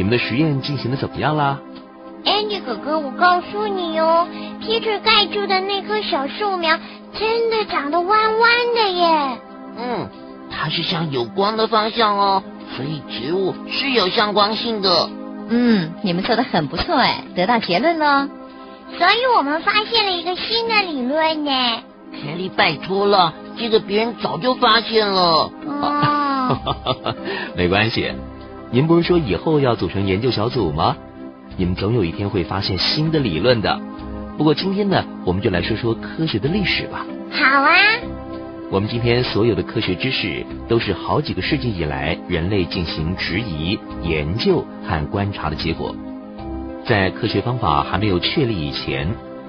[0.00, 1.60] 你们的实验进行的怎么样啦
[2.24, 4.26] ？Andy 哥哥，我告诉你哦
[4.62, 6.78] ，Peter 盖住的那棵小树苗
[7.12, 9.38] 真的长得弯弯的耶。
[9.76, 10.08] 嗯，
[10.50, 12.42] 它是向有光的方向哦，
[12.74, 15.10] 所以植物是有向光性的。
[15.50, 18.26] 嗯，你们做的很不错哎，得到结论了。
[18.96, 21.50] 所以我们发现了一个新的理论呢。
[22.12, 25.50] 凯莉拜托了，这个别人早就发现了。
[25.66, 26.56] 哦，
[27.54, 28.10] 没关系。
[28.72, 30.96] 您不是说以后要组成研究小组吗？
[31.56, 33.80] 你们总有一天会发现新的理论的。
[34.38, 37.04] 不过今天呢，我们就来说说科学的历史吧。
[37.32, 37.74] 好啊。
[38.70, 45.92] 我们今天所有的科学知识，都是好几个世纪以来人类进行质疑、研究和观察的结果。
[46.86, 49.08] 在科学方法还没有确立以前，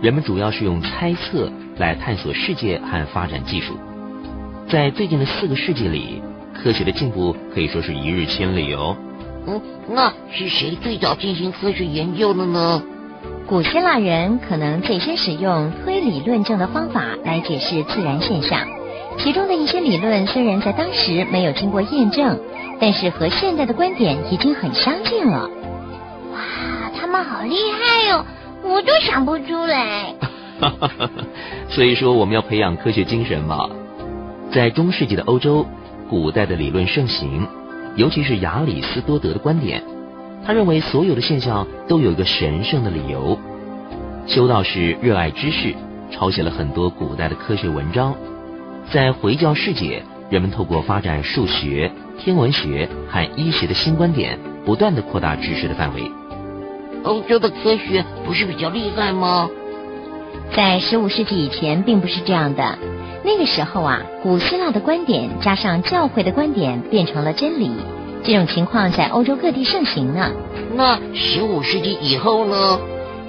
[0.00, 3.74] 人们主要是用猜测来探索世界和发展技术。
[4.70, 6.22] 在最近的四个世纪里，
[6.62, 8.96] 科学的进步可以说是一日千里哦。
[9.46, 12.82] 嗯，那是谁最早进行科学研究的呢？
[13.46, 18.60] 古希腊人可能最先使用推理论证的方法来解释自然现象。
[19.18, 22.38] 其中的一些理论虽然在当时没有经过验证，
[22.80, 25.50] 但是和现在的观点已经很相近了。
[26.32, 28.24] 哇，他们好厉害哦，
[28.62, 30.14] 我都想不出来。
[31.68, 33.68] 所以说我们要培养科学精神嘛。
[34.52, 35.66] 在中世纪的欧洲，
[36.12, 37.48] 古代的理论盛行，
[37.96, 39.82] 尤其是亚里斯多德的观点，
[40.44, 43.38] 他认为所有的现象都有一个神圣的理由。
[44.26, 45.74] 修道士热爱知识，
[46.10, 48.14] 抄写了很多古代的科学文章。
[48.90, 56.12] 在回教世界，人们透过发展数学、天文学和医学的新观点，不断的扩大知识的范围。
[57.04, 59.48] 欧洲的科学不是比较厉害吗？
[60.54, 62.78] 在十五世纪以前，并不是这样的。
[63.24, 67.70] 那个时候啊，古希腊的观点加上教会的观点变成了真理。
[68.24, 70.30] 这种情况在欧洲各地盛行呢。
[70.74, 72.78] 那十五世纪以后呢？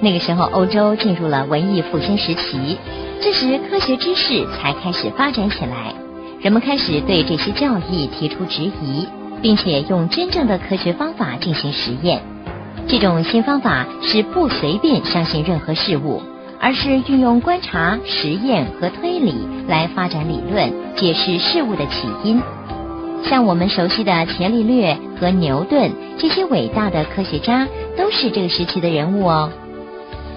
[0.00, 2.76] 那个时候，欧洲进入了文艺复兴时期。
[3.20, 5.94] 这时，科学知识才开始发展起来，
[6.40, 9.08] 人们开始对这些教义提出质疑，
[9.40, 12.20] 并且用真正的科学方法进行实验。
[12.86, 16.20] 这种新方法是不随便相信任何事物，
[16.64, 19.34] 而是运用观察、实验和推理
[19.68, 22.40] 来发展理论，解释事物的起因。
[23.22, 29.52] 像我们熟悉的伽利略和牛顿这些伟大的科学家，都是这个时期的人物哦。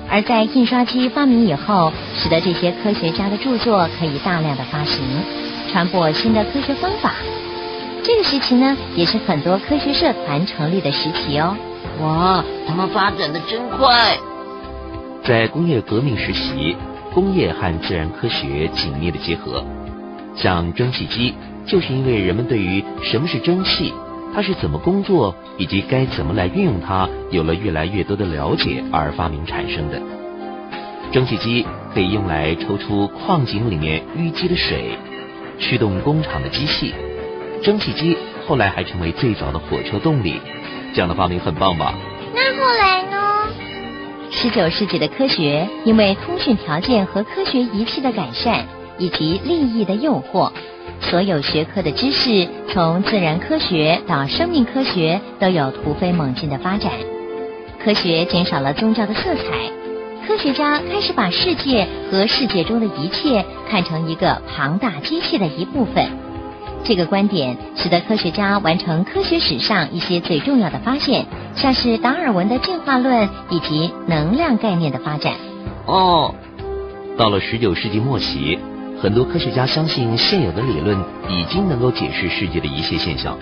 [0.10, 5.00] 而在印刷机发明以后，使得这些科学家的著作可以大量的发行，
[5.72, 7.14] 传播新的科学方法。
[8.04, 11.56] 这个时期呢，也是很多科学社团成立的时期哦。
[12.02, 14.18] 哇，他们发展的真快！
[15.28, 16.78] 在工业革命时期，
[17.14, 19.62] 工业和自然科学紧密的结合，
[20.34, 21.34] 像蒸汽机，
[21.66, 23.94] 就是因为人们对于什么是蒸汽。
[24.34, 30.02] 它是怎么工作，以及该怎么来运用它，有了越来越多的了解而发明产生的。
[31.12, 34.98] 蒸汽机可以用来抽出矿井里面淤积的水，
[35.60, 36.94] 驱动工厂的机器。
[37.62, 38.18] 蒸汽机
[38.48, 40.40] 后来还成为最早的火车动力，
[40.94, 41.94] 这样的发明很棒吧？
[42.34, 43.27] 那后来呢？
[44.40, 48.64] 十九世纪的科学，因为通讯条件和科学仪器的改善，
[49.00, 50.52] 以及利益的诱惑。
[51.02, 56.92] 所有学科的知识，从自然科学到生命科学，都有突飞猛进的发展。
[57.84, 59.72] 科学减少了宗教的色彩，
[60.28, 66.12] 科学家开始把世界和世界中的一切看成一个庞大机器的一部分。
[66.88, 75.34] 这个观点使得科学家完成科学史上一些最重要的发现，像是达尔文的进化论以及能量概念的发展。
[75.86, 76.34] 哦，
[77.18, 78.58] 到了十九世纪末期。
[79.00, 80.98] 很多科学家相信现有的理论
[81.30, 83.38] 已经能够解释世界的一些现象，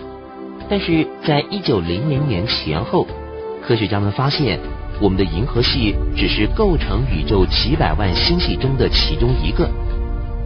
[0.67, 3.07] 但是在一九零零年前后，
[3.65, 4.59] 科学家们发现
[4.99, 9.69] 我们的银河系只是构成宇宙几百万星系中的其中一个。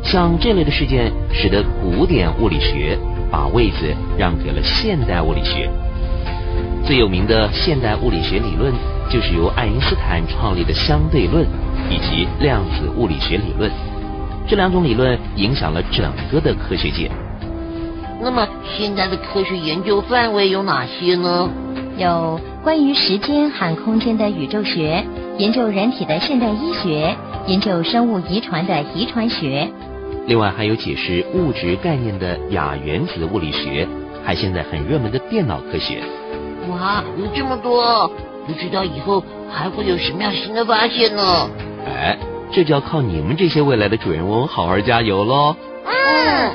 [0.03, 2.97] 像这类的事件，使得古典物理学
[3.29, 5.69] 把位子让给了现代物理学。
[6.83, 8.73] 最有名的现代物理学理论
[9.09, 11.45] 就是由爱因斯坦创立的相对论
[11.89, 13.69] 以及量子物理学理论。
[14.47, 17.11] 这两种理论影响了整个的科学界。
[18.21, 21.49] 那么，现在的科学研究范围有哪些呢？
[21.97, 25.05] 有关于时间和空间的宇宙学，
[25.37, 27.15] 研究人体的现代医学，
[27.45, 29.69] 研究生物遗传的遗传学。
[30.29, 33.87] 另外，还有解释物质概念的亚原子物理学，
[34.23, 36.03] 还现在很热门的电脑科学。
[36.69, 38.07] 哇，有这么多，
[38.45, 41.49] 不知道以后还会有什么样新的发现呢？
[41.83, 42.15] 哎。
[42.51, 45.55] 这就要靠你们这些未来的主人翁好好加油喽！
[45.85, 46.51] 嗯。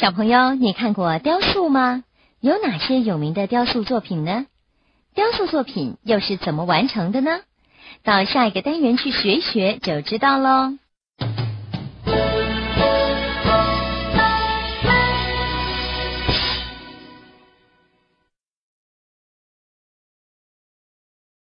[0.00, 2.04] 小朋友，你看过雕塑吗？
[2.40, 4.46] 有哪些有名的雕塑作品呢？
[5.14, 7.40] 雕塑作品又是怎么完成的呢？
[8.02, 10.78] 到下一个单元去学一学就知道喽。